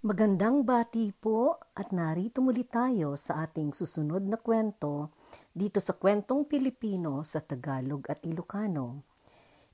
[0.00, 5.12] Magandang bati po at narito muli tayo sa ating susunod na kwento
[5.52, 9.04] dito sa kwentong Pilipino sa Tagalog at Ilocano.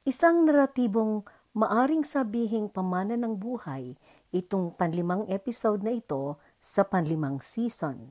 [0.03, 1.23] Isang naratibong
[1.55, 3.95] maaring sabihing pamana ng buhay
[4.35, 8.11] itong panlimang episode na ito sa panlimang season.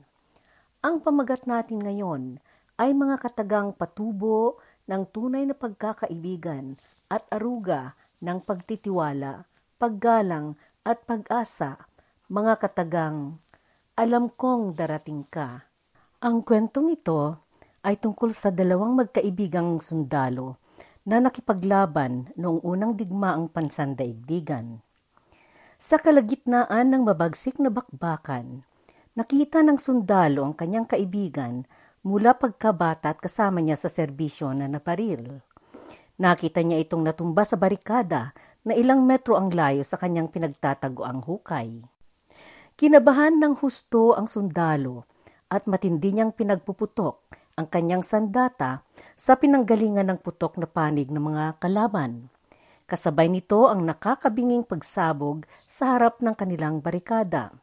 [0.80, 2.40] Ang pamagat natin ngayon
[2.80, 4.56] ay mga katagang patubo
[4.88, 6.80] ng tunay na pagkakaibigan
[7.12, 7.92] at aruga
[8.24, 9.44] ng pagtitiwala,
[9.76, 11.92] paggalang at pag-asa
[12.26, 13.38] mga katagang,
[13.94, 15.62] alam kong darating ka.
[16.18, 17.38] Ang kwentong ito
[17.86, 20.58] ay tungkol sa dalawang magkaibigang sundalo
[21.06, 24.82] na nakipaglaban noong unang digmaang pansandaigdigan.
[25.78, 28.66] Sa kalagitnaan ng mabagsik na bakbakan,
[29.14, 31.62] nakita ng sundalo ang kanyang kaibigan
[32.02, 35.46] mula pagkabata at kasama niya sa serbisyo na naparil.
[36.18, 38.34] Nakita niya itong natumba sa barikada
[38.66, 41.86] na ilang metro ang layo sa kanyang pinagtatago ang hukay.
[42.76, 45.08] Kinabahan ng husto ang sundalo
[45.48, 47.24] at matindi niyang pinagpuputok
[47.56, 48.84] ang kanyang sandata
[49.16, 52.28] sa pinanggalingan ng putok na panig ng mga kalaban.
[52.84, 57.56] Kasabay nito ang nakakabinging pagsabog sa harap ng kanilang barikada.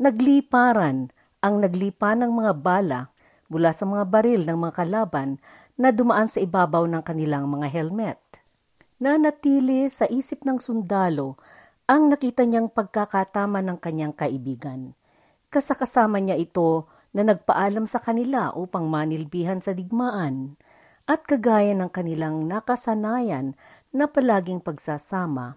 [0.00, 1.12] Nagliparan
[1.44, 3.12] ang naglipa ng mga bala
[3.52, 5.36] mula sa mga baril ng mga kalaban
[5.76, 8.16] na dumaan sa ibabaw ng kanilang mga helmet.
[8.96, 11.36] Nanatili sa isip ng sundalo
[11.88, 14.92] ang nakita niyang pagkakatama ng kanyang kaibigan.
[15.48, 16.84] Kasakasama niya ito
[17.16, 20.60] na nagpaalam sa kanila upang manilbihan sa digmaan
[21.08, 23.56] at kagaya ng kanilang nakasanayan
[23.88, 25.56] na palaging pagsasama,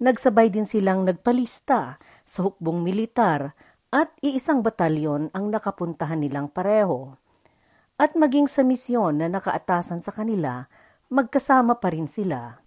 [0.00, 3.52] nagsabay din silang nagpalista sa hukbong militar
[3.92, 7.20] at iisang batalyon ang nakapuntahan nilang pareho.
[8.00, 10.72] At maging sa misyon na nakaatasan sa kanila,
[11.12, 12.64] magkasama pa rin sila.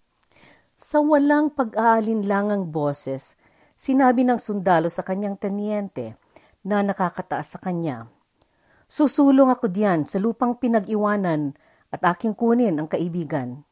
[0.80, 3.36] Sa walang pag-aalinlangang boses,
[3.76, 6.16] sinabi ng sundalo sa kanyang teniente
[6.64, 8.08] na nakakataas sa kanya,
[8.88, 11.52] Susulong ako diyan sa lupang pinag-iwanan
[11.92, 13.68] at aking kunin ang kaibigan.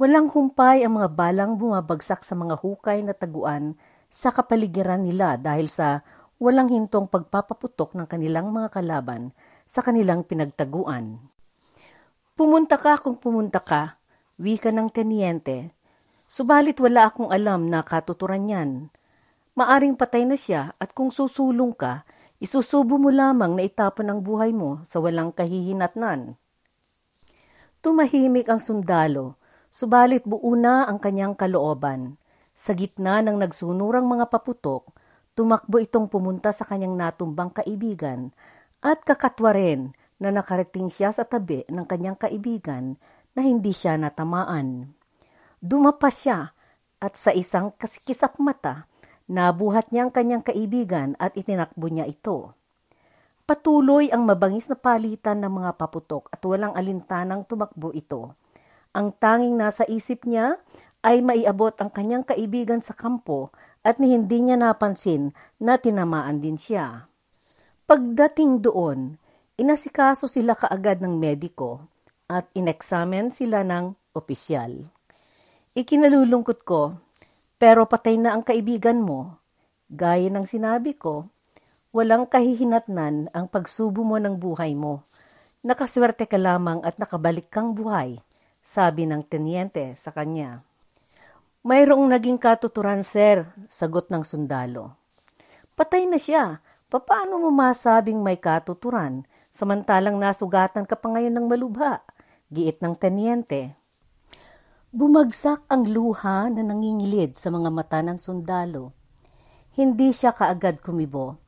[0.00, 3.76] Walang humpay ang mga balang bumabagsak sa mga hukay na taguan
[4.08, 6.00] sa kapaligiran nila dahil sa
[6.40, 9.36] walang hintong pagpapaputok ng kanilang mga kalaban
[9.68, 11.20] sa kanilang pinagtaguan.
[12.32, 14.00] Pumunta ka kung pumunta ka,
[14.38, 15.70] wika ng teniente.
[16.26, 18.90] Subalit wala akong alam na katuturan niyan.
[19.54, 22.02] Maaring patay na siya at kung susulong ka,
[22.42, 26.34] isusubo mo lamang na itapon ang buhay mo sa walang kahihinatnan.
[27.78, 29.38] Tumahimik ang sundalo,
[29.70, 32.18] subalit buo na ang kanyang kalooban.
[32.58, 34.90] Sa gitna ng nagsunurang mga paputok,
[35.38, 38.34] tumakbo itong pumunta sa kanyang natumbang kaibigan
[38.82, 42.98] at kakatwa rin na nakarating siya sa tabi ng kanyang kaibigan
[43.34, 44.94] na hindi siya natamaan.
[45.58, 46.54] Dumapa siya
[47.02, 48.86] at sa isang kasikisap mata,
[49.26, 52.54] nabuhat niya ang kanyang kaibigan at itinakbo niya ito.
[53.44, 58.32] Patuloy ang mabangis na palitan ng mga paputok at walang alintanang tumakbo ito.
[58.96, 60.56] Ang tanging nasa isip niya
[61.04, 63.52] ay maiabot ang kanyang kaibigan sa kampo
[63.84, 67.04] at ni hindi niya napansin na tinamaan din siya.
[67.84, 69.20] Pagdating doon,
[69.54, 71.86] inasikaso sila kaagad ng mediko
[72.26, 74.90] at ineksamen sila ng opisyal.
[75.78, 76.98] Ikinalulungkot ko,
[77.58, 79.38] pero patay na ang kaibigan mo.
[79.86, 81.30] Gaya ng sinabi ko,
[81.94, 85.06] walang kahihinatnan ang pagsubo mo ng buhay mo.
[85.62, 88.18] Nakaswerte ka lamang at nakabalik kang buhay,
[88.60, 90.66] sabi ng tenyente sa kanya.
[91.64, 94.98] Mayroong naging katuturan, sir, sagot ng sundalo.
[95.78, 96.60] Patay na siya.
[96.92, 102.02] Paano mo masabing may katuturan, samantalang nasugatan ka pa ngayon ng malubha?
[102.50, 103.74] giit ng tenyente.
[104.94, 108.94] Bumagsak ang luha na nangingilid sa mga mata ng sundalo.
[109.74, 111.42] Hindi siya kaagad kumibo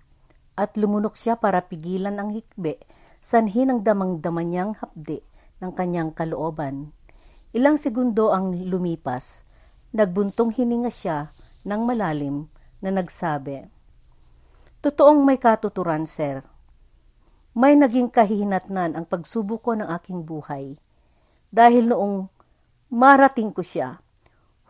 [0.59, 2.83] at lumunok siya para pigilan ang hikbe
[3.23, 5.23] sanhi ng damang-dama niyang hapde
[5.63, 6.91] ng kanyang kalooban.
[7.55, 9.47] Ilang segundo ang lumipas,
[9.95, 11.31] nagbuntong hininga siya
[11.71, 12.51] ng malalim
[12.83, 13.67] na nagsabi,
[14.83, 16.43] Totoong may katuturan, sir.
[17.57, 20.77] May naging kahihinatnan ang pagsubuko ng aking buhay
[21.49, 22.29] dahil noong
[22.93, 23.97] marating ko siya,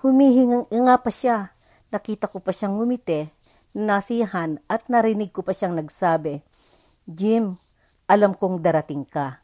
[0.07, 1.51] humihingang nga pa siya.
[1.91, 3.27] Nakita ko pa siyang ngumiti,
[3.75, 6.47] nasihan at narinig ko pa siyang nagsabi,
[7.11, 7.59] Jim,
[8.07, 9.43] alam kong darating ka.